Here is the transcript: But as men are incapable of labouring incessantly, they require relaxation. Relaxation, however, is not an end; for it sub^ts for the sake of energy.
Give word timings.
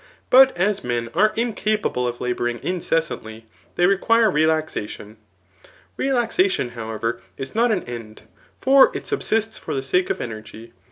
But 0.31 0.57
as 0.57 0.83
men 0.83 1.09
are 1.13 1.31
incapable 1.35 2.07
of 2.07 2.19
labouring 2.19 2.59
incessantly, 2.63 3.45
they 3.75 3.85
require 3.85 4.31
relaxation. 4.31 5.17
Relaxation, 5.95 6.69
however, 6.69 7.21
is 7.37 7.53
not 7.53 7.71
an 7.71 7.83
end; 7.83 8.23
for 8.59 8.85
it 8.95 9.03
sub^ts 9.03 9.59
for 9.59 9.75
the 9.75 9.83
sake 9.83 10.09
of 10.09 10.19
energy. 10.19 10.73